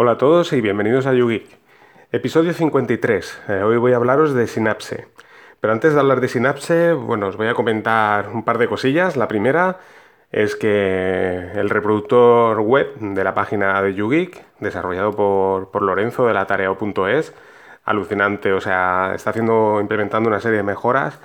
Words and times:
Hola 0.00 0.12
a 0.12 0.16
todos 0.16 0.52
y 0.52 0.60
bienvenidos 0.60 1.06
a 1.06 1.12
YouGeek. 1.12 1.44
Episodio 2.12 2.52
53. 2.52 3.42
Eh, 3.48 3.62
hoy 3.64 3.78
voy 3.78 3.94
a 3.94 3.96
hablaros 3.96 4.32
de 4.32 4.46
Synapse. 4.46 5.08
Pero 5.60 5.72
antes 5.72 5.92
de 5.92 5.98
hablar 5.98 6.20
de 6.20 6.28
Synapse, 6.28 6.92
bueno, 6.92 7.26
os 7.26 7.36
voy 7.36 7.48
a 7.48 7.54
comentar 7.54 8.28
un 8.28 8.44
par 8.44 8.58
de 8.58 8.68
cosillas. 8.68 9.16
La 9.16 9.26
primera 9.26 9.80
es 10.30 10.54
que 10.54 11.50
el 11.52 11.68
reproductor 11.68 12.60
web 12.60 12.94
de 13.00 13.24
la 13.24 13.34
página 13.34 13.82
de 13.82 13.94
YouGeek, 13.94 14.40
desarrollado 14.60 15.16
por, 15.16 15.82
Lorenzo 15.82 16.28
de 16.28 16.34
la 16.34 16.46
tarea.es, 16.46 17.34
alucinante, 17.84 18.52
o 18.52 18.60
sea, 18.60 19.14
está 19.16 19.30
haciendo, 19.30 19.80
implementando 19.80 20.28
una 20.28 20.38
serie 20.38 20.58
de 20.58 20.62
mejoras 20.62 21.18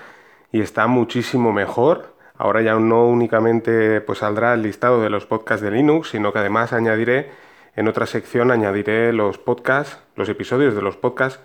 y 0.51 0.61
está 0.61 0.87
muchísimo 0.87 1.53
mejor. 1.53 2.15
Ahora 2.39 2.63
ya 2.63 2.73
no 2.73 3.05
únicamente 3.05 4.01
pues, 4.01 4.17
saldrá 4.17 4.55
el 4.55 4.63
listado 4.63 4.99
de 4.99 5.11
los 5.11 5.27
podcasts 5.27 5.63
de 5.63 5.69
Linux, 5.69 6.09
sino 6.09 6.33
que 6.33 6.39
además 6.39 6.73
añadiré 6.73 7.42
en 7.75 7.87
otra 7.87 8.05
sección 8.05 8.51
añadiré 8.51 9.13
los 9.13 9.38
podcasts, 9.38 9.99
los 10.16 10.29
episodios 10.29 10.75
de 10.75 10.81
los 10.81 10.98
podcasts 10.98 11.41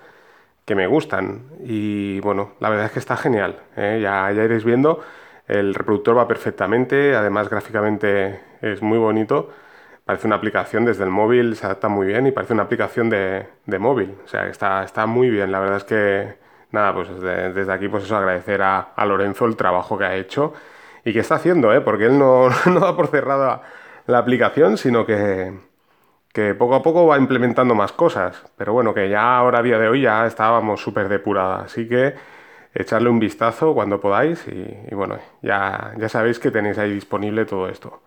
que 0.65 0.75
me 0.75 0.87
gustan. 0.87 1.45
Y 1.65 2.21
bueno, 2.21 2.53
la 2.61 2.69
verdad 2.69 2.87
es 2.87 2.93
que 2.93 2.99
está 2.99 3.17
genial. 3.17 3.61
¿eh? 3.77 4.01
Ya, 4.03 4.31
ya 4.33 4.45
iréis 4.45 4.65
viendo. 4.65 5.01
El 5.47 5.75
reproductor 5.75 6.19
va 6.19 6.29
perfectamente, 6.29 7.17
además 7.17 7.49
gráficamente 7.49 8.41
es 8.61 8.83
muy 8.83 8.99
bonito. 8.99 9.51
Parece 10.05 10.27
una 10.27 10.37
aplicación 10.37 10.85
desde 10.85 11.05
el 11.05 11.11
móvil, 11.11 11.57
se 11.57 11.65
adapta 11.67 11.89
muy 11.89 12.07
bien 12.07 12.27
y 12.27 12.33
parece 12.33 12.53
una 12.53 12.65
aplicación 12.65 13.09
de, 13.09 13.47
móvil. 13.79 14.15
O 14.25 14.29
sea, 14.29 14.47
está, 14.49 14.85
está 14.85 15.07
muy 15.07 15.31
bien. 15.31 15.51
La 15.51 15.61
verdad 15.61 15.79
es 15.79 15.85
que, 15.85 16.35
nada, 16.71 16.95
pues 16.95 17.09
desde, 17.21 17.73
aquí 17.73 17.89
pues 17.89 18.05
eso 18.05 18.17
agradecer 18.17 18.61
a, 18.63 18.93
Lorenzo 19.07 19.47
el 19.47 19.57
trabajo 19.57 19.97
que 19.97 20.05
ha 20.05 20.15
hecho 20.17 20.53
y 21.05 21.15
que 21.15 21.21
está 21.21 21.37
haciendo, 21.37 21.73
¿eh? 21.73 21.81
porque 21.81 22.07
él 22.07 22.19
no, 22.19 22.49
no 22.67 22.81
da 22.81 22.95
por 22.95 23.07
cerrada 23.09 23.63
la 24.07 24.19
aplicación, 24.19 24.77
sino 24.77 25.07
que, 25.07 25.53
que 26.33 26.55
poco 26.55 26.75
a 26.75 26.83
poco 26.83 27.07
va 27.07 27.19
implementando 27.19 27.75
más 27.75 27.93
cosas, 27.93 28.43
pero 28.57 28.73
bueno, 28.73 28.95
que 28.95 29.09
ya 29.09 29.37
ahora 29.37 29.61
a 29.61 29.63
día 29.63 29.79
de 29.79 29.89
hoy 29.89 30.03
ya 30.03 30.27
estábamos 30.27 30.81
súper 30.81 31.09
depuradas, 31.09 31.65
así 31.67 31.89
que 31.89 32.15
echarle 32.75 33.09
un 33.09 33.19
vistazo 33.19 33.75
cuando 33.75 34.01
podáis 34.01 34.47
y, 34.49 34.95
bueno, 34.95 35.19
ya, 35.43 35.93
ya 35.97 36.09
sabéis 36.09 36.39
que 36.39 36.51
tenéis 36.51 36.79
ahí 36.79 36.93
disponible 36.93 37.45
todo 37.45 37.69
esto. 37.69 38.03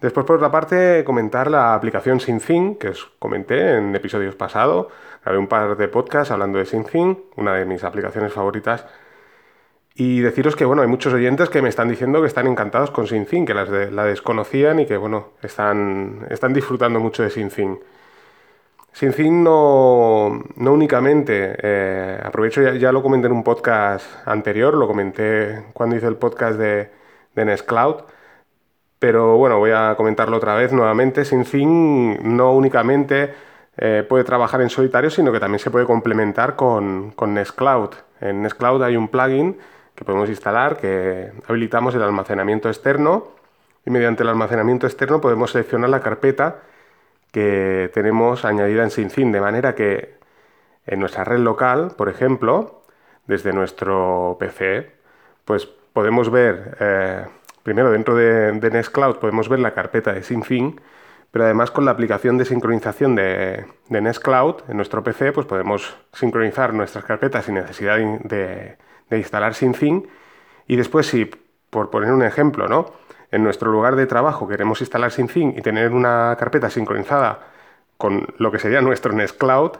Después, 0.00 0.26
por 0.26 0.36
otra 0.36 0.50
parte, 0.50 1.04
comentar 1.04 1.50
la 1.50 1.74
aplicación 1.74 2.20
SynthIn, 2.20 2.76
que 2.76 2.88
os 2.88 3.06
comenté 3.18 3.76
en 3.76 3.94
episodios 3.94 4.34
pasados. 4.34 4.88
Grabé 5.24 5.38
un 5.38 5.46
par 5.46 5.76
de 5.76 5.88
podcasts 5.88 6.30
hablando 6.30 6.58
de 6.58 6.66
SynthIn, 6.66 7.24
una 7.36 7.54
de 7.54 7.64
mis 7.64 7.84
aplicaciones 7.84 8.32
favoritas 8.32 8.86
y 9.94 10.20
deciros 10.20 10.56
que 10.56 10.64
bueno, 10.64 10.82
hay 10.82 10.88
muchos 10.88 11.12
oyentes 11.12 11.48
que 11.48 11.62
me 11.62 11.68
están 11.68 11.88
diciendo 11.88 12.20
que 12.20 12.26
están 12.26 12.46
encantados 12.48 12.90
con 12.90 13.06
SynthIn, 13.06 13.46
que 13.46 13.54
las 13.54 13.68
la 13.68 14.04
desconocían 14.04 14.80
y 14.80 14.86
que 14.86 14.96
bueno, 14.96 15.28
están, 15.42 16.26
están 16.30 16.52
disfrutando 16.52 16.98
mucho 17.00 17.22
de 17.22 17.30
SynthIn. 17.30 17.78
SynthIn 18.92 19.42
no, 19.42 20.42
no 20.56 20.72
únicamente, 20.72 21.56
eh, 21.62 22.20
aprovecho, 22.22 22.62
ya, 22.62 22.92
lo 22.92 23.02
comenté 23.02 23.26
en 23.26 23.32
un 23.32 23.42
podcast 23.44 24.06
anterior, 24.26 24.74
lo 24.74 24.86
comenté 24.86 25.64
cuando 25.72 25.96
hice 25.96 26.06
el 26.06 26.16
podcast 26.16 26.58
de, 26.58 26.90
de 27.34 27.44
Nextcloud, 27.44 28.04
pero 28.98 29.36
bueno, 29.36 29.58
voy 29.58 29.72
a 29.72 29.94
comentarlo 29.96 30.36
otra 30.36 30.54
vez 30.54 30.72
nuevamente. 30.72 31.24
SynthIn 31.24 32.36
no 32.36 32.52
únicamente 32.52 33.34
eh, 33.76 34.04
puede 34.08 34.24
trabajar 34.24 34.60
en 34.62 34.70
solitario, 34.70 35.10
sino 35.10 35.32
que 35.32 35.40
también 35.40 35.58
se 35.58 35.70
puede 35.70 35.86
complementar 35.86 36.56
con, 36.56 37.10
con 37.12 37.34
Nextcloud. 37.34 37.90
En 38.20 38.42
Nextcloud 38.42 38.82
hay 38.82 38.96
un 38.96 39.08
plugin 39.08 39.58
que 39.94 40.04
podemos 40.04 40.28
instalar, 40.28 40.76
que 40.76 41.32
habilitamos 41.46 41.94
el 41.94 42.02
almacenamiento 42.02 42.68
externo 42.68 43.28
y 43.86 43.90
mediante 43.90 44.22
el 44.22 44.28
almacenamiento 44.28 44.86
externo 44.86 45.20
podemos 45.20 45.52
seleccionar 45.52 45.90
la 45.90 46.00
carpeta 46.00 46.62
que 47.30 47.90
tenemos 47.92 48.44
añadida 48.44 48.82
en 48.82 48.90
SynthIn, 48.90 49.32
de 49.32 49.40
manera 49.40 49.74
que 49.74 50.14
en 50.86 51.00
nuestra 51.00 51.24
red 51.24 51.38
local, 51.38 51.92
por 51.96 52.08
ejemplo, 52.08 52.82
desde 53.26 53.52
nuestro 53.52 54.36
PC, 54.38 54.92
pues 55.44 55.66
podemos 55.66 56.30
ver, 56.30 56.76
eh, 56.80 57.26
primero 57.62 57.90
dentro 57.90 58.14
de, 58.14 58.52
Nextcloud 58.52 59.16
podemos 59.16 59.48
ver 59.48 59.60
la 59.60 59.72
carpeta 59.72 60.12
de 60.12 60.22
SynthIn, 60.22 60.80
pero 61.30 61.46
además 61.46 61.70
con 61.70 61.84
la 61.84 61.90
aplicación 61.90 62.38
de 62.38 62.44
sincronización 62.44 63.14
de, 63.14 63.66
de 63.88 64.00
Nextcloud 64.00 64.62
en 64.68 64.76
nuestro 64.76 65.02
PC, 65.02 65.32
pues 65.32 65.46
podemos 65.46 65.96
sincronizar 66.12 66.72
nuestras 66.72 67.04
carpetas 67.04 67.46
sin 67.46 67.54
necesidad 67.54 67.96
de, 67.96 68.18
de 68.22 68.76
instalar 69.10 69.54
SynthIn 69.54 70.08
y 70.66 70.76
después 70.76 71.06
si, 71.06 71.30
por 71.70 71.90
poner 71.90 72.12
un 72.12 72.22
ejemplo, 72.22 72.68
¿no? 72.68 72.92
en 73.34 73.42
nuestro 73.42 73.72
lugar 73.72 73.96
de 73.96 74.06
trabajo 74.06 74.46
queremos 74.46 74.80
instalar 74.80 75.10
SynthIn 75.10 75.54
y 75.58 75.60
tener 75.60 75.92
una 75.92 76.36
carpeta 76.38 76.70
sincronizada 76.70 77.40
con 77.96 78.28
lo 78.38 78.52
que 78.52 78.60
sería 78.60 78.80
nuestro 78.88 79.12
Nextcloud, 79.12 79.72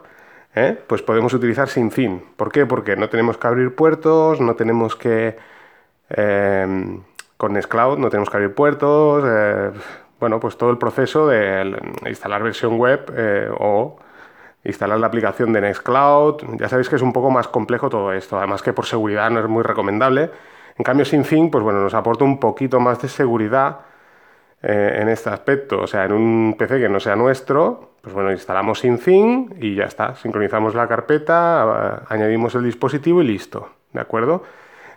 ¿eh? 0.56 0.76
pues 0.88 1.02
podemos 1.02 1.32
utilizar 1.34 1.68
SynthIn. 1.68 2.20
¿Por 2.36 2.50
qué? 2.50 2.66
Porque 2.66 2.96
no 2.96 3.08
tenemos 3.08 3.38
que 3.38 3.46
abrir 3.46 3.74
puertos, 3.76 4.40
no 4.40 4.56
tenemos 4.56 4.96
que... 4.96 5.36
Eh, 6.10 6.98
con 7.36 7.52
Nextcloud 7.52 7.98
no 7.98 8.10
tenemos 8.10 8.28
que 8.28 8.36
abrir 8.36 8.54
puertos, 8.54 9.24
eh, 9.24 9.70
bueno, 10.18 10.40
pues 10.40 10.56
todo 10.58 10.70
el 10.70 10.78
proceso 10.78 11.28
de 11.28 11.76
instalar 12.06 12.42
versión 12.42 12.76
web 12.76 13.04
o 13.58 13.98
instalar 14.64 14.98
la 14.98 15.06
aplicación 15.06 15.52
de 15.52 15.60
Nextcloud. 15.60 16.58
Ya 16.58 16.68
sabéis 16.68 16.88
que 16.88 16.96
es 16.96 17.02
un 17.02 17.12
poco 17.12 17.30
más 17.30 17.48
complejo 17.48 17.88
todo 17.88 18.12
esto, 18.12 18.38
además 18.38 18.62
que 18.62 18.72
por 18.72 18.86
seguridad 18.86 19.30
no 19.30 19.40
es 19.40 19.48
muy 19.48 19.62
recomendable. 19.62 20.30
En 20.76 20.82
cambio, 20.82 21.04
SynthIn, 21.04 21.50
pues 21.50 21.62
bueno, 21.62 21.80
nos 21.80 21.94
aporta 21.94 22.24
un 22.24 22.40
poquito 22.40 22.80
más 22.80 23.00
de 23.00 23.08
seguridad 23.08 23.80
eh, 24.62 24.98
en 25.00 25.08
este 25.08 25.30
aspecto. 25.30 25.80
O 25.82 25.86
sea, 25.86 26.04
en 26.04 26.12
un 26.12 26.56
PC 26.58 26.80
que 26.80 26.88
no 26.88 26.98
sea 26.98 27.14
nuestro, 27.14 27.92
pues 28.00 28.14
bueno, 28.14 28.32
instalamos 28.32 28.80
SynthIn 28.80 29.56
y 29.60 29.76
ya 29.76 29.84
está. 29.84 30.16
Sincronizamos 30.16 30.74
la 30.74 30.88
carpeta, 30.88 32.04
añadimos 32.08 32.54
el 32.54 32.64
dispositivo 32.64 33.22
y 33.22 33.26
listo. 33.26 33.68
¿De 33.92 34.00
acuerdo? 34.00 34.42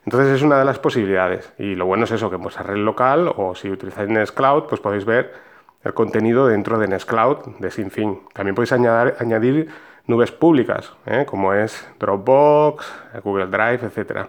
Entonces 0.05 0.35
es 0.35 0.41
una 0.41 0.57
de 0.57 0.66
las 0.66 0.79
posibilidades. 0.79 1.53
Y 1.59 1.75
lo 1.75 1.85
bueno 1.85 2.05
es 2.05 2.11
eso, 2.11 2.29
que 2.29 2.38
en 2.38 2.41
vuestra 2.41 2.63
red 2.63 2.78
local 2.78 3.31
o 3.35 3.53
si 3.53 3.69
utilizáis 3.69 4.09
Nextcloud, 4.09 4.63
pues 4.63 4.81
podéis 4.81 5.05
ver 5.05 5.47
el 5.84 5.94
contenido 5.94 6.48
dentro 6.48 6.78
de 6.80 6.88
Nextcloud 6.88 7.58
de 7.60 7.72
SynthIn. 7.72 8.20
También 8.34 8.56
podéis 8.56 8.72
añadir, 8.74 9.70
nubes 10.06 10.32
públicas, 10.32 10.94
¿eh? 11.06 11.26
como 11.28 11.54
es 11.54 11.88
Dropbox, 12.00 12.86
Google 13.24 13.48
Drive, 13.48 13.82
etc. 13.86 14.28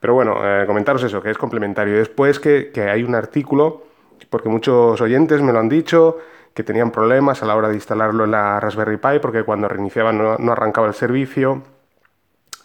Pero 0.00 0.14
bueno, 0.14 0.40
eh, 0.42 0.64
comentaros 0.66 1.02
eso, 1.02 1.22
que 1.22 1.30
es 1.30 1.38
complementario. 1.38 1.96
Después 1.96 2.40
que, 2.40 2.72
hay 2.90 3.02
un 3.02 3.14
artículo, 3.14 3.84
porque 4.28 4.48
muchos 4.48 5.00
oyentes 5.00 5.42
me 5.42 5.52
lo 5.52 5.60
han 5.60 5.68
dicho, 5.68 6.18
que 6.54 6.64
tenían 6.64 6.90
problemas 6.90 7.42
a 7.42 7.46
la 7.46 7.54
hora 7.54 7.68
de 7.68 7.74
instalarlo 7.74 8.24
en 8.24 8.32
la 8.32 8.58
Raspberry 8.58 8.96
Pi, 8.96 9.18
porque 9.20 9.44
cuando 9.44 9.68
reiniciaban 9.68 10.18
no, 10.18 10.52
arrancaba 10.52 10.88
el 10.88 10.94
servicio. 10.94 11.62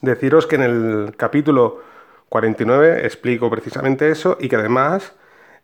Deciros 0.02 0.48
que 0.48 0.56
en 0.56 0.64
el 0.64 1.14
capítulo 1.16 1.82
49 2.30 3.06
explico 3.06 3.50
precisamente 3.50 4.10
eso 4.10 4.38
y 4.40 4.50
que 4.50 4.56
además... 4.56 5.16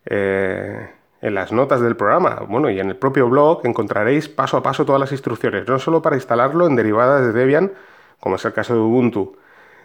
Eh, 0.06 1.01
en 1.22 1.36
las 1.36 1.52
notas 1.52 1.82
del 1.82 1.96
programa, 1.96 2.44
bueno, 2.48 2.70
y 2.70 2.80
en 2.80 2.90
el 2.90 2.96
propio 2.96 3.30
blog 3.30 3.62
encontraréis 3.66 4.28
paso 4.28 4.58
a 4.58 4.64
paso 4.64 4.86
todas 4.86 5.00
las 5.00 5.12
instrucciones, 5.12 5.68
no 5.68 5.78
solo 5.78 6.02
para 6.02 6.16
instalarlo 6.16 6.66
en 6.66 6.76
derivadas 6.76 7.22
de 7.22 7.32
Debian, 7.32 7.72
como 8.20 8.36
es 8.36 8.46
el 8.46 8.54
caso 8.54 8.74
de 8.74 8.80
Ubuntu, 8.80 9.38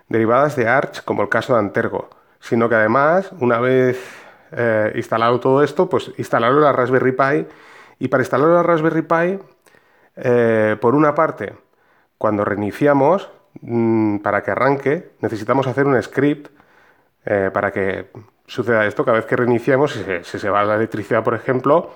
derivadas 0.09 0.57
de 0.57 0.67
Arch, 0.67 1.05
como 1.05 1.23
el 1.23 1.29
caso 1.29 1.53
de 1.53 1.59
Antergo, 1.59 2.09
sino 2.41 2.69
que 2.69 2.77
además, 2.77 3.33
una 3.41 3.61
vez 3.61 3.99
eh, 4.53 4.93
instalado 4.95 5.39
todo 5.41 5.63
esto, 5.63 5.89
pues 5.89 6.11
instalarlo 6.17 6.59
en 6.59 6.65
la 6.65 6.73
Raspberry 6.73 7.13
Pi, 7.13 7.47
y 7.99 8.09
para 8.09 8.23
instalarlo 8.23 8.53
en 8.53 8.57
la 8.57 8.63
Raspberry 8.63 9.03
Pi, 9.03 9.39
eh, 10.17 10.77
por 10.81 10.95
una 10.95 11.15
parte, 11.15 11.55
cuando 12.17 12.45
reiniciamos, 12.47 13.31
mm, 13.61 14.19
para 14.19 14.43
que 14.43 14.51
arranque, 14.53 15.11
necesitamos 15.21 15.67
hacer 15.67 15.87
un 15.87 16.03
script 16.03 16.51
eh, 17.27 17.51
para 17.53 17.73
que 17.73 18.11
suceda 18.47 18.87
esto 18.87 19.05
cada 19.05 19.19
vez 19.19 19.27
que 19.27 19.37
reiniciemos, 19.37 19.93
si 20.23 20.39
se, 20.39 20.51
va 20.51 20.65
la 20.65 20.77
electricidad, 20.77 21.23
por 21.25 21.35
ejemplo, 21.35 21.95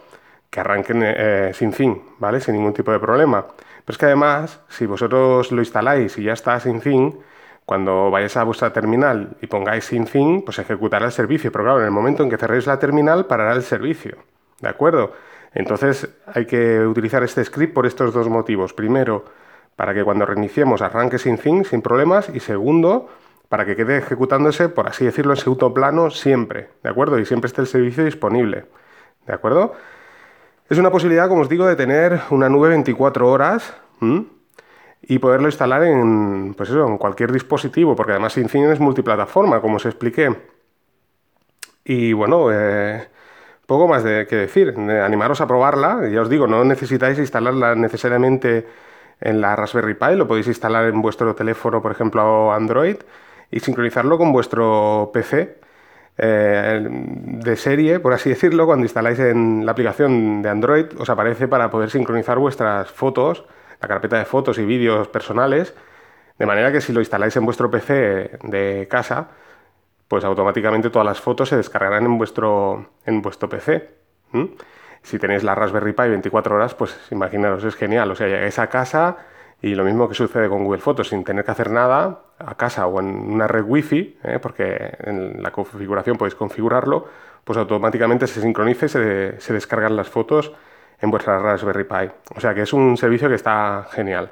que 0.51 0.61
arranquen 0.61 1.03
eh, 1.05 1.51
sin 1.55 1.73
fin, 1.73 2.03
¿vale? 2.19 2.41
Sin 2.41 2.55
ningún 2.55 2.75
tipo 2.75 2.91
de 2.93 2.99
problema. 2.99 3.47
Pero 3.47 3.95
es 3.95 3.99
que 3.99 4.07
además, 4.07 4.61
si 4.69 4.87
vosotros 4.87 5.53
lo 5.53 5.61
instaláis 5.61 6.19
y 6.19 6.25
ya 6.25 6.33
está 6.33 6.59
sin 6.61 6.81
fin, 6.81 7.19
cuando 7.65 8.11
vayáis 8.11 8.37
a 8.37 8.43
vuestra 8.43 8.73
terminal 8.73 9.37
y 9.41 9.47
pongáis 9.47 9.85
sin 9.85 10.07
fin, 10.07 10.43
pues 10.43 10.59
ejecutará 10.59 11.07
el 11.07 11.13
servicio. 11.13 11.53
Pero 11.53 11.65
claro, 11.65 11.79
en 11.79 11.87
el 11.87 11.93
momento 11.93 12.23
en 12.25 12.31
que 12.31 12.37
cerréis 12.37 12.67
la 12.67 12.79
terminal, 12.79 13.27
parará 13.27 13.53
el 13.53 13.63
servicio. 13.63 14.17
¿De 14.61 14.69
acuerdo? 14.69 15.13
Entonces 15.55 16.09
hay 16.27 16.47
que 16.47 16.81
utilizar 16.81 17.23
este 17.23 17.45
script 17.45 17.73
por 17.73 17.87
estos 17.87 18.13
dos 18.13 18.29
motivos. 18.29 18.73
Primero, 18.73 19.25
para 19.77 19.95
que 19.95 20.05
cuando 20.05 20.27
reiniciemos 20.27 20.83
arranque 20.83 21.19
sin 21.19 21.39
fin, 21.39 21.65
sin 21.65 21.81
problemas. 21.81 22.29
Y 22.35 22.41
segundo, 22.41 23.09
para 23.51 23.67
que 23.67 23.75
quede 23.75 23.99
ejecutándose, 23.99 24.69
por 24.69 24.89
así 24.89 25.05
decirlo, 25.05 25.33
en 25.33 25.37
segundo 25.37 25.75
plano 25.75 26.09
siempre, 26.11 26.71
¿de 26.85 26.89
acuerdo? 26.89 27.19
Y 27.19 27.27
siempre 27.27 27.49
esté 27.49 27.61
el 27.61 27.67
servicio 27.67 28.05
disponible, 28.05 28.67
¿de 29.27 29.35
acuerdo? 29.35 29.75
Es 30.69 30.79
una 30.79 30.93
posibilidad, 30.93 31.29
como 31.29 31.41
os 31.41 31.49
digo, 31.49 31.67
de 31.67 31.75
tener 31.75 32.21
una 32.31 32.49
nube 32.49 32.69
24 32.69 33.29
horas 33.29 33.75
y 35.03 35.19
poderlo 35.19 35.49
instalar 35.49 35.83
en, 35.83 36.55
pues 36.55 36.69
eso, 36.71 36.87
en 36.87 36.97
cualquier 36.97 37.33
dispositivo, 37.33 37.97
porque 37.97 38.13
además 38.13 38.35
SynthIn 38.35 38.71
es 38.71 38.79
multiplataforma, 38.79 39.61
como 39.61 39.77
os 39.77 39.85
expliqué. 39.85 40.33
Y 41.85 42.13
bueno, 42.13 42.53
eh, 42.53 43.09
poco 43.67 43.89
más 43.89 44.05
de 44.05 44.29
que 44.29 44.37
decir. 44.37 44.77
Animaros 44.79 45.41
a 45.41 45.49
probarla. 45.49 46.09
Ya 46.09 46.21
os 46.21 46.29
digo, 46.29 46.47
no 46.47 46.63
necesitáis 46.63 47.19
instalarla 47.19 47.75
necesariamente 47.75 48.65
en 49.21 49.41
la 49.41 49.57
Raspberry 49.57 49.95
Pi, 49.95 50.15
lo 50.15 50.29
podéis 50.29 50.47
instalar 50.47 50.87
en 50.87 51.03
vuestro 51.03 51.35
teléfono, 51.35 51.83
por 51.83 51.91
ejemplo, 51.91 52.53
Android, 52.53 52.97
y 53.51 53.61
sincronizarlo 53.61 54.19
con 54.19 54.33
vuestro 54.33 55.11
PC 55.13 55.59
eh, 56.19 56.81
de 56.83 57.57
serie, 57.57 58.01
por 58.01 58.13
así 58.13 58.31
decirlo. 58.31 58.67
Cuando 58.67 58.85
instaláis 58.85 59.19
en 59.19 59.65
la 59.65 59.73
aplicación 59.73 60.43
de 60.43 60.49
Android, 60.49 60.87
os 60.99 61.09
aparece 61.09 61.49
para 61.49 61.71
poder 61.71 61.91
sincronizar 61.91 62.39
vuestras 62.39 62.91
fotos, 62.91 63.47
la 63.81 63.89
carpeta 63.89 64.19
de 64.19 64.25
fotos 64.25 64.59
y 64.59 64.65
vídeos 64.65 65.09
personales, 65.09 65.75
de 66.39 66.47
manera 66.47 66.73
que 66.73 66.81
si 66.81 66.93
lo 66.93 67.01
instaláis 67.01 67.37
en 67.37 67.45
vuestro 67.45 67.71
PC 67.71 68.39
de 68.43 68.87
casa, 68.91 69.29
pues 70.09 70.25
automáticamente 70.25 70.91
todas 70.91 71.07
las 71.07 71.21
fotos 71.21 71.49
se 71.49 71.57
descargarán 71.57 72.05
en 72.05 72.19
vuestro, 72.19 72.91
en 73.07 73.23
vuestro 73.23 73.49
PC. 73.49 73.91
Si 75.03 75.19
tenéis 75.19 75.43
la 75.43 75.55
Raspberry 75.55 75.93
Pi 75.93 76.09
24 76.09 76.55
horas, 76.55 76.75
pues 76.75 76.99
imaginaros, 77.11 77.65
es 77.65 77.75
genial. 77.75 78.11
O 78.11 78.15
sea, 78.15 78.27
llegáis 78.27 78.59
a 78.59 78.69
casa 78.69 79.17
y 79.63 79.75
lo 79.75 79.85
mismo 79.85 80.09
que 80.09 80.15
sucede 80.15 80.49
con 80.49 80.65
Google 80.65 80.81
Fotos, 80.81 81.09
sin 81.09 81.23
tener 81.23 81.45
que 81.45 81.51
hacer 81.51 81.71
nada, 81.71 82.21
a 82.39 82.55
casa 82.55 82.87
o 82.87 83.01
en 83.01 83.07
una 83.07 83.47
red 83.47 83.65
Wi-Fi, 83.67 84.19
¿eh? 84.25 84.39
porque 84.41 84.97
en 85.01 85.43
la 85.43 85.51
configuración 85.51 86.17
podéis 86.17 86.35
configurarlo, 86.35 87.07
pues 87.45 87.59
automáticamente 87.59 88.27
se 88.27 88.41
sincroniza 88.41 88.87
y 88.87 88.89
se, 88.89 89.53
descargan 89.53 89.97
las 89.97 90.09
fotos 90.09 90.53
en 91.01 91.11
vuestra 91.11 91.39
Raspberry 91.39 91.85
Pi. 91.85 92.11
O 92.35 92.41
sea 92.41 92.55
que 92.55 92.63
es 92.63 92.73
un 92.73 92.97
servicio 92.97 93.29
que 93.29 93.35
está 93.35 93.87
genial. 93.91 94.31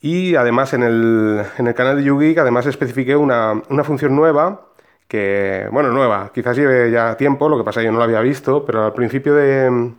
Y 0.00 0.34
además 0.34 0.72
en 0.72 0.82
el, 0.82 1.74
canal 1.74 1.98
de 1.98 2.04
YouGeek 2.04 2.38
además 2.38 2.66
especifiqué 2.66 3.14
una, 3.14 3.62
función 3.84 4.16
nueva 4.16 4.68
que, 5.06 5.68
bueno, 5.70 5.90
nueva, 5.90 6.30
quizás 6.32 6.56
lleve 6.56 6.90
ya 6.90 7.16
tiempo, 7.16 7.48
lo 7.48 7.58
que 7.58 7.64
pasa 7.64 7.82
yo 7.82 7.92
no 7.92 7.98
lo 7.98 8.04
había 8.04 8.20
visto, 8.20 8.64
pero 8.64 8.84
al 8.84 8.92
principio 8.94 9.34
de, 9.34 9.92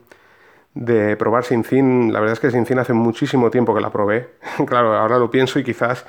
de 0.73 1.15
probar 1.17 1.43
SinCin, 1.43 2.13
la 2.13 2.19
verdad 2.19 2.33
es 2.33 2.39
que 2.39 2.51
SinCin 2.51 2.79
hace 2.79 2.93
muchísimo 2.93 3.49
tiempo 3.49 3.73
que 3.75 3.81
la 3.81 3.89
probé. 3.89 4.29
claro, 4.67 4.95
ahora 4.95 5.17
lo 5.17 5.29
pienso 5.29 5.59
y 5.59 5.63
quizás 5.63 6.05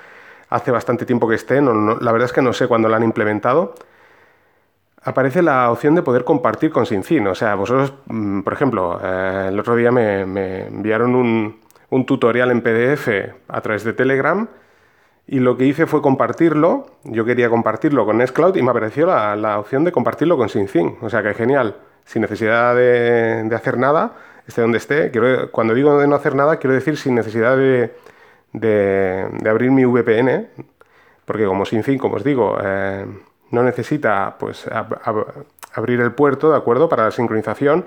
hace 0.50 0.70
bastante 0.70 1.06
tiempo 1.06 1.28
que 1.28 1.34
esté, 1.34 1.60
la 1.60 2.12
verdad 2.12 2.26
es 2.26 2.32
que 2.32 2.42
no 2.42 2.52
sé 2.52 2.68
cuándo 2.68 2.88
la 2.88 2.96
han 2.96 3.04
implementado. 3.04 3.74
Aparece 5.04 5.42
la 5.42 5.70
opción 5.70 5.94
de 5.94 6.02
poder 6.02 6.24
compartir 6.24 6.70
con 6.70 6.86
SinCin, 6.86 7.26
o 7.26 7.34
sea, 7.34 7.54
vosotros, 7.56 7.94
mm, 8.06 8.42
por 8.42 8.52
ejemplo, 8.52 9.00
eh, 9.02 9.46
el 9.48 9.58
otro 9.58 9.74
día 9.74 9.90
me 9.90 10.20
enviaron 10.66 11.14
un, 11.16 11.62
un 11.92 12.06
tutorial 12.06 12.50
en 12.50 12.62
PDF 12.62 13.08
a 13.48 13.60
través 13.60 13.84
de 13.84 13.92
Telegram 13.92 14.48
y 15.26 15.40
lo 15.40 15.58
que 15.58 15.66
hice 15.66 15.86
fue 15.86 16.00
compartirlo. 16.00 16.86
Yo 17.04 17.26
quería 17.26 17.50
compartirlo 17.50 18.06
con 18.06 18.16
Nextcloud 18.16 18.56
y 18.56 18.62
me 18.62 18.70
apareció 18.70 19.06
la, 19.06 19.58
opción 19.58 19.84
de 19.84 19.92
compartirlo 19.92 20.38
con 20.38 20.48
SyncThing. 20.48 20.96
O 21.02 21.10
sea 21.10 21.22
que 21.22 21.34
genial, 21.34 21.76
sin 22.06 22.22
necesidad 22.22 22.74
de, 22.74 23.48
hacer 23.54 23.76
nada, 23.76 24.12
esté 24.46 24.62
donde 24.62 24.78
esté. 24.78 25.10
Quiero, 25.10 25.50
cuando 25.50 25.74
digo 25.74 25.98
de 25.98 26.06
no 26.06 26.16
hacer 26.16 26.34
nada, 26.34 26.56
quiero 26.56 26.74
decir 26.74 26.96
sin 26.96 27.14
necesidad 27.14 27.56
de, 27.56 27.90
abrir 29.48 29.70
mi 29.70 29.84
VPN, 29.84 30.48
porque 31.24 31.46
como 31.46 31.64
SyncThing, 31.64 31.98
como 31.98 32.16
os 32.16 32.24
digo, 32.24 32.58
eh, 32.62 33.06
no 33.50 33.62
necesita 33.62 34.36
pues, 34.38 34.68
abrir 35.74 36.00
el 36.00 36.12
puerto, 36.12 36.50
¿de 36.50 36.56
acuerdo? 36.56 36.88
Para 36.88 37.04
la 37.04 37.10
sincronización. 37.10 37.84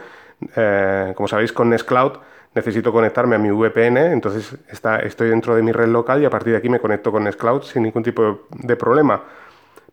Eh, 0.56 1.14
como 1.16 1.28
sabéis, 1.28 1.54
con 1.54 1.70
Nextcloud 1.70 2.14
necesito 2.54 2.92
conectarme 2.92 3.36
a 3.36 3.40
mi 3.40 3.52
VPN, 3.52 3.98
entonces 3.98 4.58
está, 4.70 5.00
estoy 5.00 5.30
dentro 5.30 5.56
de 5.56 5.62
mi 5.62 5.74
red 5.74 5.88
local 5.88 6.22
y 6.22 6.26
a 6.26 6.30
partir 6.30 6.54
de 6.54 6.60
aquí 6.60 6.70
me 6.70 6.80
conecto 6.80 7.12
con 7.12 7.26
Nextcloud 7.26 7.64
sin 7.64 7.84
ningún 7.84 8.02
tipo 8.02 8.48
de 8.50 8.76
problema. 8.78 9.22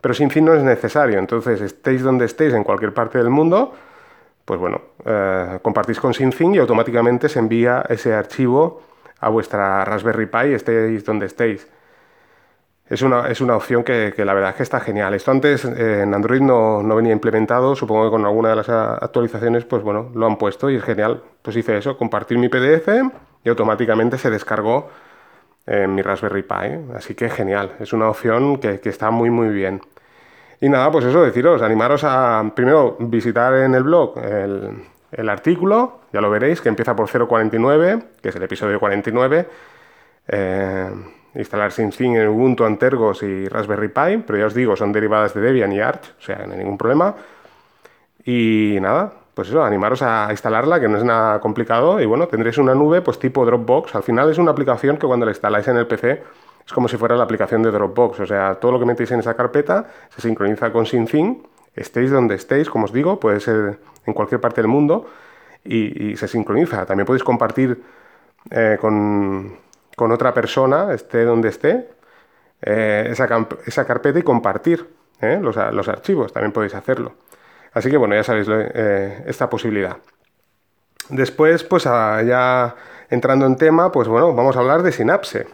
Pero 0.00 0.15
sin 0.15 0.31
fin 0.31 0.44
no 0.44 0.55
es 0.55 0.62
necesario, 0.62 1.19
entonces 1.19 1.61
estéis 1.61 2.03
donde 2.03 2.25
estéis 2.25 2.55
en 2.55 2.65
cualquier 2.65 2.94
parte 2.94 3.19
del 3.19 3.31
mundo, 3.31 3.75
pues 4.53 4.61
bueno, 4.61 4.83
eh, 5.07 5.61
compartís 5.63 5.99
con 5.99 6.13
SyncThing 6.13 6.57
y 6.57 6.59
automáticamente 6.59 7.31
se 7.31 7.39
envía 7.39 7.87
ese 7.89 8.13
archivo 8.13 8.83
a 9.19 9.31
vuestra 9.31 9.83
Raspberry 9.87 10.27
Pi, 10.27 10.53
estéis 10.53 11.07
donde 11.07 11.25
estéis 11.25 11.67
es 12.93 13.01
una, 13.01 13.29
es 13.29 13.41
una 13.41 13.57
opción 13.57 13.83
que, 13.83 14.13
la 14.19 14.35
verdad 14.35 14.51
es 14.51 14.57
que 14.57 14.63
está 14.65 14.79
genial. 14.79 15.15
Esto 15.15 15.31
antes 15.31 15.65
eh, 15.65 16.03
en 16.03 16.13
Android 16.13 16.43
no, 16.43 16.83
venía 16.95 17.15
implementado, 17.15 17.75
supongo 17.75 18.05
que 18.05 18.11
con 18.11 18.27
alguna 18.27 18.51
de 18.51 18.57
las 18.57 18.69
actualizaciones, 18.69 19.65
pues 19.65 19.83
bueno, 19.83 20.11
lo 20.15 20.27
han 20.27 20.37
puesto 20.37 20.69
y 20.69 20.77
es 20.77 20.85
genial. 20.85 21.23
Pues 21.41 21.57
hice 21.57 21.79
eso, 21.79 21.97
compartir 21.97 22.37
mi 22.37 22.51
PDF 22.51 22.89
y 23.45 23.49
automáticamente 23.49 24.19
se 24.19 24.29
descargó 24.29 24.91
en 25.65 25.95
mi 25.95 26.03
Raspberry 26.03 26.43
Pi. 26.43 26.95
Así 26.95 27.15
que 27.15 27.31
genial, 27.31 27.77
es 27.81 27.95
una 27.95 28.11
opción 28.11 28.59
que, 28.59 28.79
está 28.85 29.11
muy 29.11 29.31
muy 29.31 29.49
bien. 29.49 29.81
Y 30.62 30.69
nada, 30.69 30.93
pues 30.93 31.05
eso, 31.05 31.20
deciros, 31.25 31.61
animaros 31.61 32.05
a 32.05 32.53
primero 32.55 32.97
visitar 33.00 33.53
en 33.53 33.75
el 33.75 33.82
blog 33.82 34.17
el, 34.17 35.29
artículo, 35.29 36.03
ya 36.12 36.20
lo 36.20 36.31
veréis, 36.31 36.61
que 36.61 36.69
empieza 36.69 36.94
por 36.94 37.11
049, 37.11 37.99
que 38.23 38.29
es 38.29 38.37
el 38.37 38.44
episodio 38.44 38.79
49. 38.79 39.49
Eh, 40.29 40.88
instalar 41.35 41.73
SimSync 41.73 42.14
en 42.17 42.29
Ubuntu, 42.29 42.64
Antergos 42.64 43.25
y 43.25 43.49
Raspberry 43.49 43.88
Pi, 43.88 44.23
pero 44.25 44.38
ya 44.38 44.47
os 44.47 44.55
digo, 44.55 44.76
son 44.76 44.93
derivadas 44.93 45.35
de 45.35 45.41
Debian 45.41 45.73
y 45.73 45.81
Arch, 45.81 46.14
o 46.17 46.23
sea, 46.23 46.47
no 46.47 46.53
hay 46.53 46.61
ningún 46.61 46.79
problema. 46.79 47.12
Y 48.25 48.79
nada, 48.81 49.12
pues 49.35 49.49
eso, 49.49 49.65
animaros 49.65 50.03
a 50.03 50.29
instalarla, 50.31 50.79
que 50.79 50.87
no 50.87 50.97
es 50.97 51.03
nada 51.03 51.41
complicado, 51.41 52.00
y 52.00 52.06
bueno, 52.06 52.29
tendréis 52.29 52.58
una 52.58 52.76
nube 52.76 53.03
pues 53.03 53.19
tipo 53.19 53.44
Dropbox. 53.44 53.97
Al 53.97 54.05
final 54.05 54.31
es 54.31 54.38
una 54.38 54.53
aplicación 54.53 54.97
que 54.97 55.08
cuando 55.08 55.26
la 55.26 55.32
instaláis 55.32 55.67
en 55.67 55.79
el 55.79 55.88
PC 55.88 56.23
es 56.67 56.73
como 56.73 56.88
si 56.88 56.97
fuera 56.97 57.17
la 57.17 57.25
aplicación 57.25 57.62
de 57.62 57.70
Dropbox, 57.70 58.20
o 58.20 58.26
sea, 58.26 58.55
todo 58.56 58.73
lo 58.73 58.79
que 58.79 58.87
metéis 58.87 59.11
en 59.12 59.20
esa 59.20 59.35
carpeta 59.35 59.87
se 60.14 60.20
sincroniza 60.23 60.73
con 60.73 60.87
SyncThing, 60.87 61.47
estéis 61.75 62.11
donde 62.11 62.35
estéis, 62.35 62.70
como 62.70 62.85
os 62.85 62.93
digo, 62.93 63.19
puede 63.19 63.41
ser 63.41 63.79
en 64.06 64.14
cualquier 64.14 64.41
parte 64.41 64.61
del 64.61 64.69
mundo, 64.69 65.06
y, 65.64 66.17
se 66.17 66.26
sincroniza. 66.29 66.87
También 66.87 67.06
podéis 67.06 67.23
compartir 67.23 67.82
eh, 68.50 68.76
con 68.81 69.56
con 69.97 70.11
otra 70.11 70.32
persona, 70.32 70.93
esté 70.94 71.25
donde 71.25 71.49
esté, 71.49 71.88
eh, 72.62 73.08
esa, 73.11 73.87
carpeta 73.87 74.19
y 74.19 74.23
compartir 74.23 74.88
eh, 75.20 75.38
los, 75.41 75.56
archivos, 75.56 76.32
también 76.32 76.53
podéis 76.53 76.75
hacerlo. 76.75 77.12
Así 77.75 77.91
que 77.91 77.97
bueno, 77.97 78.15
ya 78.15 78.25
sabéis 78.25 78.49
esta 79.26 79.49
posibilidad. 79.49 79.97
Después, 81.08 81.65
pues 81.65 81.85
ya 81.85 82.75
entrando 83.11 83.47
en 83.47 83.56
tema, 83.56 83.93
pues 83.93 84.08
bueno, 84.08 84.35
vamos 84.35 84.56
a 84.56 84.61
hablar 84.61 84.82
de 84.82 84.93
Synapse. 84.93 85.47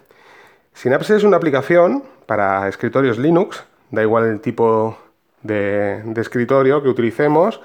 Synapse 0.78 1.16
es 1.16 1.24
una 1.24 1.38
aplicación 1.38 2.04
para 2.26 2.68
escritorios 2.68 3.18
Linux, 3.18 3.64
da 3.90 4.00
igual 4.02 4.26
el 4.26 4.40
tipo 4.40 4.96
de, 5.42 6.04
escritorio 6.14 6.80
que 6.84 6.88
utilicemos, 6.88 7.60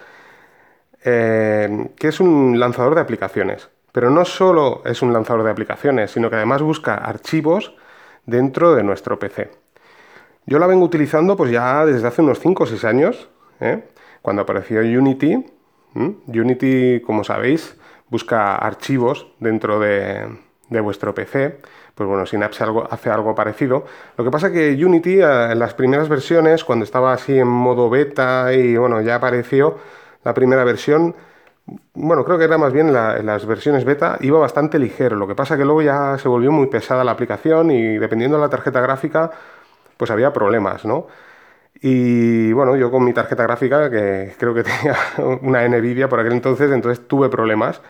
que 1.04 1.94
es 2.00 2.20
un 2.20 2.60
lanzador 2.60 2.96
de 2.96 3.02
aplicaciones. 3.02 3.70
Pero 3.92 4.10
no 4.10 4.26
solo 4.26 4.82
es 4.84 5.04
un 5.04 5.14
lanzador 5.14 5.44
de 5.44 5.52
aplicaciones, 5.52 6.10
sino 6.10 6.32
que 6.32 6.38
además 6.38 6.64
busca 6.64 6.96
archivos 6.96 7.76
dentro 8.26 8.74
de 8.74 8.82
nuestro 8.82 9.20
PC. 9.20 9.52
Yo 10.48 10.58
la 10.58 10.66
vengo 10.66 10.84
utilizando 10.84 11.38
pues 11.38 11.52
ya 11.52 11.86
desde 11.86 12.08
hace 12.08 12.24
unos 12.24 12.40
5 12.40 12.64
o 12.64 12.66
6 12.66 12.84
años, 12.84 13.30
¿eh? 13.60 13.84
cuando 14.24 14.42
apareció 14.42 14.82
Unity. 14.82 15.46
Unity, 15.94 17.00
como 17.02 17.24
sabéis, 17.24 17.78
busca 18.10 18.56
archivos 18.56 19.28
dentro 19.40 19.80
de, 19.80 20.36
vuestro 20.82 21.14
PC. 21.14 21.60
Pues 21.96 22.08
bueno, 22.10 22.26
Synapse 22.26 22.64
algo, 22.64 22.88
hace 22.90 23.10
algo 23.10 23.36
parecido. 23.36 23.86
Lo 24.18 24.24
que 24.24 24.32
pasa 24.32 24.52
que 24.52 24.74
Unity, 24.74 25.22
eh, 25.22 25.52
en 25.52 25.60
las 25.60 25.74
primeras 25.74 26.10
versiones, 26.10 26.64
cuando 26.64 26.86
estaba 26.86 27.14
así 27.14 27.38
en 27.38 27.48
modo 27.48 27.90
beta 27.90 28.52
y 28.54 28.76
bueno, 28.78 29.02
ya 29.02 29.16
apareció 29.16 29.78
la 30.24 30.34
primera 30.34 30.64
versión, 30.64 31.16
bueno, 31.94 32.26
creo 32.26 32.38
que 32.38 32.44
era 32.46 32.58
más 32.58 32.74
bien 32.74 32.88
en 32.90 33.26
las 33.26 33.46
versiones 33.46 33.86
beta, 33.86 34.18
iba 34.22 34.40
bastante 34.40 34.80
ligero. 34.80 35.16
Lo 35.16 35.28
que 35.28 35.36
pasa 35.36 35.58
que 35.58 35.66
luego 35.66 35.82
ya 35.82 36.18
se 36.18 36.28
volvió 36.28 36.52
muy 36.52 36.68
pesada 36.68 37.04
la 37.04 37.12
aplicación 37.12 37.72
y 37.72 37.98
dependiendo 37.98 38.38
de 38.38 38.44
la 38.44 38.50
tarjeta 38.50 38.82
gráfica, 38.82 39.32
pues 39.98 40.12
había 40.12 40.34
problemas, 40.34 40.86
¿no? 40.86 41.08
Y 41.82 42.54
bueno, 42.54 42.76
yo 42.76 42.92
con 42.92 43.04
mi 43.06 43.14
tarjeta 43.14 43.44
gráfica, 43.44 43.90
que 43.90 44.36
creo 44.38 44.54
que 44.54 44.64
tenía 44.64 44.96
una 45.42 45.68
Nvidia 45.68 46.10
por 46.10 46.20
aquel 46.20 46.34
entonces, 46.34 46.72
entonces 46.72 47.08
tuve 47.08 47.30
problemas. 47.30 47.82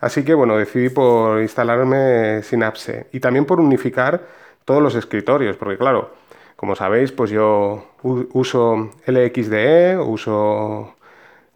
Así 0.00 0.24
que 0.24 0.34
bueno, 0.34 0.56
decidí 0.56 0.88
por 0.90 1.40
instalarme 1.40 2.42
Synapse 2.42 3.08
y 3.12 3.20
también 3.20 3.46
por 3.46 3.60
unificar 3.60 4.22
todos 4.64 4.82
los 4.82 4.94
escritorios, 4.94 5.56
porque 5.56 5.78
claro, 5.78 6.10
como 6.56 6.74
sabéis, 6.74 7.12
pues 7.12 7.30
yo 7.30 7.84
uso 8.02 8.90
LXDE, 9.06 9.98
uso 9.98 10.96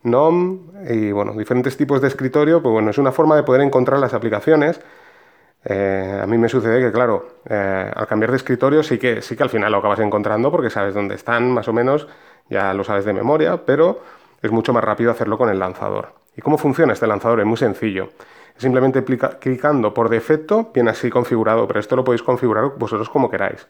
NOM 0.02 0.58
y 0.88 1.12
bueno, 1.12 1.32
diferentes 1.32 1.76
tipos 1.76 2.00
de 2.00 2.08
escritorio, 2.08 2.62
pues 2.62 2.72
bueno, 2.72 2.90
es 2.90 2.98
una 2.98 3.12
forma 3.12 3.36
de 3.36 3.42
poder 3.42 3.62
encontrar 3.62 3.98
las 3.98 4.14
aplicaciones. 4.14 4.80
Eh, 5.64 6.20
a 6.22 6.26
mí 6.26 6.38
me 6.38 6.48
sucede 6.48 6.80
que, 6.80 6.92
claro, 6.92 7.40
eh, 7.48 7.90
al 7.94 8.06
cambiar 8.06 8.30
de 8.30 8.38
escritorio 8.38 8.82
sí 8.82 8.98
que, 8.98 9.22
sí 9.22 9.36
que 9.36 9.42
al 9.42 9.50
final 9.50 9.72
lo 9.72 9.78
acabas 9.78 10.00
encontrando 10.00 10.50
porque 10.50 10.70
sabes 10.70 10.94
dónde 10.94 11.14
están, 11.16 11.50
más 11.52 11.68
o 11.68 11.72
menos, 11.72 12.06
ya 12.48 12.72
lo 12.74 12.84
sabes 12.84 13.04
de 13.04 13.12
memoria, 13.12 13.64
pero 13.64 14.00
es 14.42 14.50
mucho 14.50 14.72
más 14.72 14.84
rápido 14.84 15.10
hacerlo 15.10 15.36
con 15.38 15.50
el 15.50 15.58
lanzador. 15.58 16.19
¿Y 16.36 16.40
cómo 16.40 16.58
funciona 16.58 16.92
este 16.92 17.06
lanzador? 17.06 17.40
Es 17.40 17.46
muy 17.46 17.56
sencillo. 17.56 18.10
Simplemente 18.56 19.04
clicando 19.04 19.94
por 19.94 20.08
defecto, 20.08 20.70
viene 20.74 20.90
así 20.90 21.10
configurado, 21.10 21.66
pero 21.66 21.80
esto 21.80 21.96
lo 21.96 22.04
podéis 22.04 22.22
configurar 22.22 22.72
vosotros 22.76 23.08
como 23.08 23.30
queráis. 23.30 23.66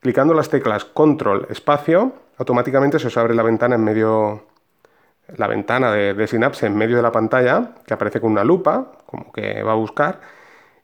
Clicando 0.00 0.34
las 0.34 0.48
teclas 0.48 0.84
control 0.84 1.46
espacio, 1.50 2.12
automáticamente 2.38 2.98
se 2.98 3.06
os 3.06 3.16
abre 3.16 3.34
la 3.34 3.42
ventana 3.42 3.76
en 3.76 3.84
medio 3.84 4.46
la 5.36 5.46
ventana 5.46 5.92
de, 5.92 6.26
Synapse 6.26 6.66
en 6.66 6.76
medio 6.76 6.96
de 6.96 7.02
la 7.02 7.12
pantalla, 7.12 7.72
que 7.86 7.94
aparece 7.94 8.20
con 8.20 8.32
una 8.32 8.44
lupa, 8.44 8.92
como 9.06 9.30
que 9.32 9.62
va 9.62 9.72
a 9.72 9.76
buscar. 9.76 10.20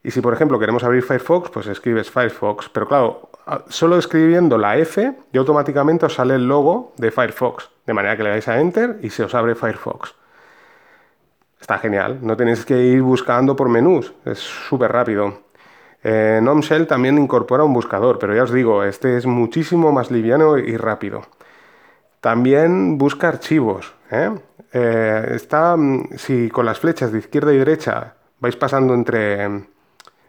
Y 0.03 0.13
si, 0.13 0.21
por 0.21 0.33
ejemplo, 0.33 0.59
queremos 0.59 0.85
abrir 0.85 1.03
Firefox, 1.03 1.51
pues 1.51 1.67
escribes 1.67 2.11
Firefox. 2.11 2.69
Pero 2.69 2.87
claro, 2.87 3.31
solo 3.69 3.99
escribiendo 3.99 4.57
la 4.57 4.77
F, 4.77 5.13
y 5.33 5.39
automáticamente 5.39 6.07
os 6.07 6.15
sale 6.15 6.37
el 6.37 6.47
logo 6.47 6.93
de 6.97 7.11
Firefox. 7.11 7.71
De 7.87 7.93
manera 7.93 8.17
que 8.17 8.23
le 8.23 8.31
dais 8.31 8.47
a 8.47 8.61
Enter 8.61 8.99
y 9.03 9.11
se 9.11 9.25
os 9.25 9.35
abre 9.35 9.55
Firefox. 9.55 10.15
Está 11.67 11.79
genial, 11.79 12.21
no 12.23 12.37
tenéis 12.37 12.65
que 12.65 12.81
ir 12.81 13.03
buscando 13.03 13.57
por 13.57 13.69
menús, 13.69 14.15
es 14.25 14.39
súper 14.39 14.93
rápido. 14.93 15.41
Eh, 16.05 16.41
también 16.89 17.19
incorpora 17.19 17.65
un 17.65 17.73
buscador, 17.73 18.21
pero 18.21 18.37
ya 18.37 18.45
os 18.45 18.53
digo, 18.53 18.85
este 18.85 19.17
es 19.17 19.27
muchísimo 19.27 19.91
más 19.91 20.13
liviano 20.13 20.59
y 20.59 20.77
rápido. 20.77 21.23
También 22.21 22.99
busca 22.99 23.27
archivos. 23.27 23.93
¿eh? 24.13 24.31
Eh, 24.73 25.33
está, 25.35 25.77
mm, 25.77 26.11
si 26.17 26.49
con 26.51 26.67
las 26.67 26.79
flechas 26.79 27.11
de 27.11 27.19
izquierda 27.19 27.53
y 27.53 27.59
derecha 27.59 28.15
vais 28.39 28.55
pasando 28.55 28.95
entre, 28.95 29.67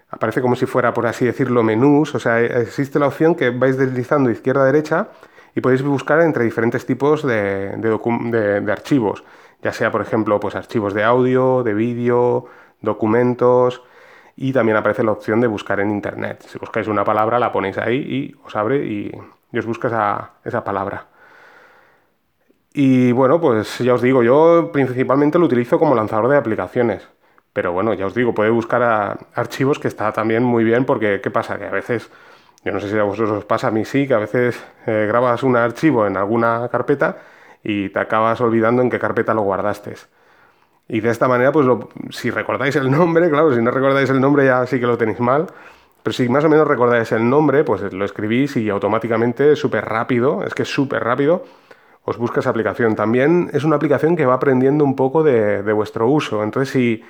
aparece 0.10 0.41
como 0.41 0.56
si 0.56 0.65
fuera, 0.65 0.91
por 0.91 1.06
así 1.06 1.25
decirlo, 1.25 1.62
menús, 1.62 2.15
o 2.15 2.20
sea, 2.20 2.41
existe 2.41 2.98
la 2.98 3.06
opción 3.06 3.36
que 3.36 3.51
vais 3.51 3.77
deslizando 3.77 4.32
izquierda 4.32 4.63
a 4.63 4.65
derecha 4.65 5.10
y 5.53 5.62
podéis 5.62 5.84
buscar 5.84 6.20
entre 6.22 6.46
diferentes 6.46 6.84
tipos 6.88 7.22
de, 7.22 7.77
de 7.77 8.72
archivos 8.72 9.24
ya 9.62 9.74
sea 9.74 9.92
por 9.92 10.02
ejemplo 10.02 10.40
pues 10.40 10.56
archivos 10.56 10.94
de 10.94 11.04
audio, 11.04 11.64
de 11.64 11.74
vídeo, 11.74 12.46
documentos 12.82 13.82
y 14.36 14.54
también 14.54 14.78
aparece 14.78 15.04
la 15.04 15.12
opción 15.12 15.42
de 15.42 15.48
buscar 15.48 15.80
en 15.80 15.90
internet. 15.90 16.44
Si 16.48 16.60
buscáis 16.60 16.88
una 16.88 17.04
palabra 17.04 17.40
la 17.40 17.52
ponéis 17.52 17.78
ahí 17.78 17.98
y 17.98 18.36
os 18.46 18.56
abre 18.56 18.86
y, 18.86 19.12
os 19.58 19.66
busca 19.66 19.88
esa, 19.88 20.32
esa 20.46 20.64
palabra. 20.64 21.08
Y 22.74 23.12
bueno, 23.12 23.42
pues 23.42 23.80
ya 23.80 23.96
os 23.96 24.02
digo, 24.04 24.22
yo 24.22 24.70
principalmente 24.72 25.40
lo 25.40 25.46
utilizo 25.46 25.80
como 25.80 25.96
lanzador 25.96 26.30
de 26.30 26.38
aplicaciones. 26.38 27.08
Pero 27.52 27.72
bueno, 27.72 27.96
ya 27.96 28.06
os 28.06 28.14
digo, 28.14 28.36
puede 28.36 28.52
buscar 28.52 29.18
archivos 29.34 29.80
que 29.80 29.88
está 29.88 30.12
también 30.12 30.44
muy 30.44 30.64
bien 30.64 30.86
porque 30.86 31.20
¿qué 31.22 31.32
pasa? 31.32 31.58
Que 31.58 31.66
a 31.66 31.72
veces, 31.72 32.12
yo 32.64 32.72
no 32.72 32.80
sé 32.80 32.88
si 32.92 32.98
a 33.00 33.02
vosotros 33.02 33.40
os 33.40 33.46
pasa, 33.46 33.70
a 33.70 33.72
mí 33.72 33.84
sí, 33.84 34.08
que 34.08 34.14
a 34.14 34.20
veces 34.20 34.64
eh, 34.86 35.06
grabas 35.08 35.42
un 35.42 35.58
archivo 35.58 36.06
en 36.06 36.18
alguna 36.18 36.70
carpeta 36.72 37.18
y 37.64 37.90
te 37.90 38.00
acabas 38.00 38.40
olvidando 38.42 38.82
en 38.82 38.90
qué 38.90 39.00
carpeta 39.00 39.34
lo 39.34 39.42
guardaste. 39.42 39.96
Y 40.90 41.02
de 41.02 41.10
esta 41.10 41.28
manera, 41.28 41.52
pues 41.52 41.68
si 42.12 42.30
recordáis 42.30 42.76
el 42.78 42.90
nombre, 42.90 43.30
claro, 43.30 43.54
si 43.54 43.62
no 43.62 43.72
recordáis 43.72 44.10
el 44.10 44.22
nombre 44.22 44.46
ya 44.46 44.66
sí 44.66 44.80
que 44.80 44.88
lo 44.88 44.98
tenéis 44.98 45.20
mal, 45.20 45.48
pero 46.02 46.14
si 46.14 46.30
más 46.30 46.46
o 46.46 46.50
menos 46.50 46.66
recordáis 46.66 47.12
el 47.12 47.30
nombre, 47.30 47.66
pues 47.66 47.92
lo 47.92 48.06
escribís 48.06 48.56
y 48.56 48.70
automáticamente, 48.70 49.58
súper 49.58 49.84
rápido, 49.84 50.44
es 50.44 50.54
que 50.54 50.64
es 50.64 50.70
súper 50.70 51.04
rápido, 51.04 51.44
os 52.06 52.18
busca 52.18 52.40
esa 52.40 52.52
aplicación. 52.52 52.96
También 52.96 53.50
es 53.52 53.66
una 53.66 53.76
aplicación 53.76 54.16
que 54.16 54.26
va 54.26 54.36
aprendiendo 54.36 54.86
un 54.86 54.96
poco 54.96 55.24
de, 55.24 55.62
vuestro 55.74 56.08
uso. 56.08 56.42
Entonces, 56.44 56.72
si, 56.72 57.04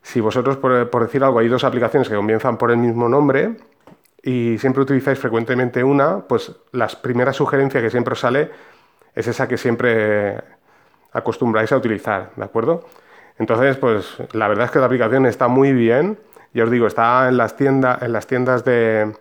si 0.00 0.20
vosotros, 0.20 0.56
por, 0.56 0.88
por, 0.88 1.02
decir 1.02 1.22
algo, 1.22 1.40
hay 1.40 1.48
dos 1.48 1.64
aplicaciones 1.64 2.08
que 2.08 2.14
comienzan 2.14 2.56
por 2.56 2.70
el 2.70 2.78
mismo 2.78 3.10
nombre 3.10 3.56
y 4.22 4.56
siempre 4.56 4.82
utilizáis 4.82 5.18
frecuentemente 5.18 5.84
una, 5.84 6.20
pues 6.20 6.56
las 6.72 6.96
primeras 6.96 7.36
sugerencias 7.36 7.82
que 7.82 7.90
siempre 7.90 8.12
os 8.12 8.20
sale 8.20 8.50
es 9.14 9.26
esa 9.26 9.48
que 9.48 9.56
siempre 9.56 10.36
acostumbráis 11.12 11.72
a 11.72 11.76
utilizar, 11.76 12.30
¿de 12.36 12.44
acuerdo? 12.44 12.84
Entonces, 13.38 13.76
pues 13.78 14.18
la 14.32 14.48
verdad 14.48 14.66
es 14.66 14.70
que 14.70 14.78
la 14.78 14.86
aplicación 14.86 15.26
está 15.26 15.48
muy 15.48 15.72
bien. 15.72 16.18
Ya 16.52 16.64
os 16.64 16.70
digo, 16.70 16.86
está 16.86 17.28
en 17.28 17.36
las, 17.36 17.56
tiendas, 17.56 18.02
en 18.02 18.12
las 18.12 18.26
tiendas 18.26 18.64
de, 18.64 19.14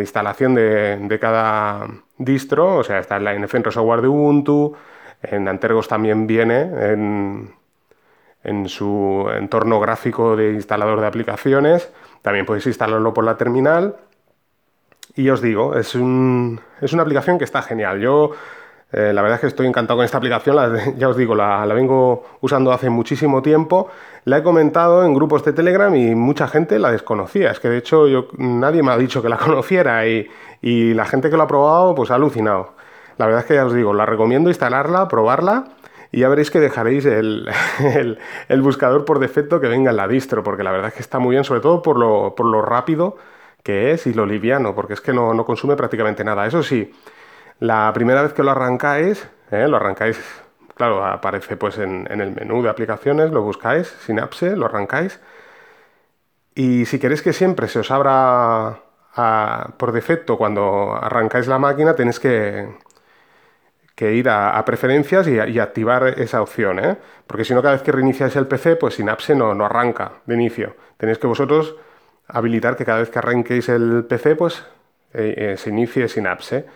instalación 0.00 0.54
de, 0.54 1.18
cada 1.20 1.86
distro, 2.18 2.76
o 2.76 2.84
sea, 2.84 2.98
está 2.98 3.16
en 3.16 3.24
la 3.24 3.34
NFN 3.34 3.70
Software 3.70 4.02
de 4.02 4.08
Ubuntu, 4.08 4.76
en 5.22 5.48
Antergos 5.48 5.88
también 5.88 6.26
viene 6.26 6.60
en, 6.60 7.54
en, 8.42 8.68
su 8.68 9.30
entorno 9.34 9.80
gráfico 9.80 10.36
de 10.36 10.52
instalador 10.52 11.00
de 11.00 11.06
aplicaciones, 11.06 11.90
también 12.22 12.44
podéis 12.44 12.66
instalarlo 12.66 13.14
por 13.14 13.24
la 13.24 13.36
terminal. 13.36 13.96
Y 15.14 15.28
os 15.30 15.40
digo, 15.40 15.74
es, 15.74 15.94
un, 15.94 16.60
es 16.80 16.92
una 16.92 17.02
aplicación 17.02 17.38
que 17.38 17.44
está 17.44 17.62
genial. 17.62 18.00
Yo 18.00 18.32
eh, 18.92 19.12
la 19.12 19.22
verdad 19.22 19.36
es 19.36 19.40
que 19.42 19.46
estoy 19.46 19.66
encantado 19.68 19.98
con 19.98 20.04
esta 20.04 20.18
aplicación, 20.18 20.56
ya 20.98 21.08
os 21.08 21.16
digo, 21.16 21.34
la, 21.34 21.64
vengo 21.66 22.24
usando 22.40 22.72
hace 22.72 22.90
muchísimo 22.90 23.42
tiempo. 23.42 23.88
La 24.24 24.38
he 24.38 24.42
comentado 24.42 25.04
en 25.04 25.14
grupos 25.14 25.44
de 25.44 25.52
Telegram 25.52 25.94
y 25.94 26.14
mucha 26.14 26.48
gente 26.48 26.78
la 26.78 26.90
desconocía. 26.90 27.50
Es 27.50 27.60
que 27.60 27.68
de 27.68 27.78
hecho 27.78 28.08
yo, 28.08 28.28
nadie 28.36 28.82
me 28.82 28.92
ha 28.92 28.98
dicho 28.98 29.22
que 29.22 29.28
la 29.28 29.36
conociera 29.38 30.06
y, 30.06 30.28
la 30.62 31.06
gente 31.06 31.30
que 31.30 31.36
lo 31.36 31.44
ha 31.44 31.46
probado 31.46 31.94
pues 31.94 32.10
ha 32.10 32.16
alucinado. 32.16 32.74
La 33.16 33.26
verdad 33.26 33.42
es 33.42 33.46
que 33.46 33.54
ya 33.54 33.64
os 33.64 33.74
digo, 33.74 33.94
la 33.94 34.06
recomiendo 34.06 34.50
instalarla, 34.50 35.08
probarla 35.08 35.64
y 36.12 36.20
ya 36.20 36.28
veréis 36.28 36.50
que 36.50 36.58
dejaréis 36.58 37.06
el, 37.06 37.48
buscador 38.60 39.04
por 39.04 39.20
defecto 39.20 39.60
que 39.60 39.68
venga 39.68 39.90
en 39.90 39.96
la 39.96 40.08
distro, 40.08 40.42
porque 40.42 40.62
la 40.62 40.72
verdad 40.72 40.88
es 40.88 40.94
que 40.94 41.00
está 41.00 41.18
muy 41.18 41.34
bien, 41.34 41.44
sobre 41.44 41.60
todo 41.60 41.80
por 41.82 41.98
lo, 41.98 42.34
por 42.34 42.46
lo 42.46 42.60
rápido 42.62 43.16
que 43.62 43.92
es 43.92 44.06
y 44.06 44.14
lo 44.14 44.26
liviano, 44.26 44.74
porque 44.74 44.94
es 44.94 45.00
que 45.00 45.12
no, 45.12 45.34
no 45.34 45.44
consume 45.44 45.76
prácticamente 45.76 46.24
nada. 46.24 46.46
Eso 46.46 46.62
sí, 46.62 46.92
la 47.60 47.92
primera 47.92 48.22
vez 48.22 48.32
que 48.32 48.42
lo 48.42 48.50
arrancáis, 48.50 49.28
¿eh? 49.50 49.68
lo 49.68 49.76
arrancáis, 49.76 50.18
claro, 50.74 51.04
aparece 51.04 51.56
pues 51.56 51.78
en, 51.78 52.06
el 52.10 52.34
menú 52.34 52.62
de 52.62 52.70
aplicaciones, 52.70 53.30
lo 53.30 53.42
buscáis, 53.42 53.86
Synapse, 54.06 54.56
lo 54.56 54.66
arrancáis. 54.66 55.20
Y 56.54 56.86
si 56.86 56.98
queréis 56.98 57.22
que 57.22 57.32
siempre 57.34 57.68
se 57.68 57.80
os 57.80 57.90
abra 57.90 58.80
por 59.76 59.92
defecto 59.92 60.38
cuando 60.38 60.94
arrancáis 60.94 61.46
la 61.46 61.58
máquina, 61.58 61.94
tenéis 61.94 62.18
que, 62.18 62.66
que 63.94 64.14
ir 64.14 64.30
a, 64.30 64.64
preferencias 64.64 65.28
y, 65.28 65.58
activar 65.58 66.18
esa 66.18 66.40
opción, 66.40 66.78
¿eh? 66.78 66.96
porque 67.26 67.44
si 67.44 67.52
no, 67.52 67.60
cada 67.60 67.74
vez 67.74 67.82
que 67.82 67.92
reiniciáis 67.92 68.34
el 68.36 68.46
PC, 68.46 68.76
pues 68.76 68.94
Synapse 68.94 69.34
no, 69.34 69.54
no 69.54 69.66
arranca 69.66 70.12
de 70.24 70.34
inicio. 70.34 70.76
Tenéis 70.96 71.18
que 71.18 71.26
vosotros 71.26 71.76
habilitar 72.26 72.76
que 72.76 72.86
cada 72.86 73.00
vez 73.00 73.10
que 73.10 73.18
arranquéis 73.18 73.68
el 73.68 74.06
PC, 74.08 74.36
pues 74.36 74.64
eh, 75.12 75.56
se 75.58 75.68
inicie 75.68 76.08
Synapse 76.08 76.66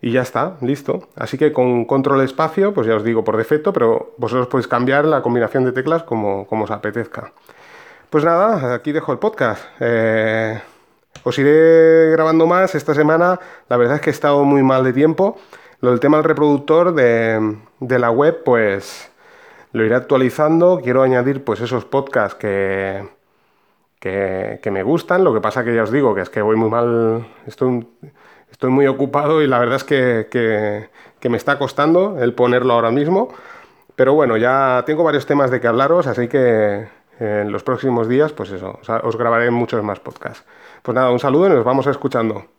y 0.00 0.12
ya 0.12 0.22
está, 0.22 0.56
listo. 0.60 1.08
Así 1.16 1.38
que 1.38 1.52
con 1.52 1.84
control 1.84 2.20
espacio, 2.22 2.72
pues 2.72 2.86
ya 2.86 2.96
os 2.96 3.04
digo 3.04 3.24
por 3.24 3.36
defecto, 3.36 3.72
pero 3.72 4.14
vosotros 4.16 4.46
podéis 4.46 4.68
cambiar 4.68 5.04
la 5.04 5.22
combinación 5.22 5.64
de 5.64 5.72
teclas 5.72 6.04
como, 6.04 6.46
os 6.48 6.70
apetezca. 6.70 7.32
Pues 8.10 8.24
nada, 8.24 8.74
aquí 8.74 8.92
dejo 8.92 9.12
el 9.12 9.18
podcast. 9.18 9.62
Eh, 9.80 10.60
os 11.24 11.38
iré 11.38 12.10
grabando 12.12 12.46
más 12.46 12.74
esta 12.74 12.94
semana. 12.94 13.40
La 13.68 13.76
verdad 13.76 13.96
es 13.96 14.00
que 14.00 14.10
he 14.10 14.12
estado 14.12 14.44
muy 14.44 14.62
mal 14.62 14.84
de 14.84 14.92
tiempo. 14.92 15.36
Lo 15.80 15.90
del 15.90 16.00
tema 16.00 16.16
del 16.18 16.24
reproductor 16.24 16.94
de, 16.94 17.58
la 17.80 18.10
web, 18.10 18.42
pues 18.44 19.10
lo 19.72 19.84
iré 19.84 19.96
actualizando. 19.96 20.80
Quiero 20.82 21.02
añadir 21.02 21.44
pues 21.44 21.60
esos 21.60 21.84
podcasts 21.84 22.38
que, 22.38 23.08
que, 23.98 24.60
que 24.62 24.70
me 24.70 24.82
gustan. 24.84 25.24
Lo 25.24 25.34
que 25.34 25.40
pasa 25.40 25.64
que 25.64 25.74
ya 25.74 25.82
os 25.82 25.92
digo 25.92 26.14
que 26.14 26.22
es 26.22 26.30
que 26.30 26.40
voy 26.40 26.56
muy 26.56 26.70
mal. 26.70 27.26
Estoy 27.46 27.86
estoy 28.50 28.70
muy 28.70 28.86
ocupado 28.86 29.42
y 29.42 29.46
la 29.46 29.58
verdad 29.58 29.76
es 29.76 29.84
que, 29.84 30.88
me 31.28 31.36
está 31.36 31.58
costando 31.58 32.18
el 32.20 32.34
ponerlo 32.34 32.74
ahora 32.74 32.90
mismo. 32.90 33.28
Pero 33.96 34.14
bueno, 34.14 34.36
ya 34.36 34.84
tengo 34.86 35.02
varios 35.02 35.26
temas 35.26 35.50
de 35.50 35.60
que 35.60 35.66
hablaros, 35.66 36.06
así 36.06 36.28
que 36.28 36.88
en 37.18 37.50
los 37.50 37.64
próximos 37.64 38.08
días, 38.08 38.32
pues 38.32 38.50
eso, 38.50 38.78
os 39.02 39.16
grabaré 39.16 39.50
muchos 39.50 39.82
más 39.82 39.98
podcasts. 40.00 40.44
Pues 40.82 40.94
nada, 40.94 41.10
un 41.10 41.18
saludo 41.18 41.46
y 41.46 41.50
nos 41.50 41.64
vamos 41.64 41.86
escuchando. 41.86 42.57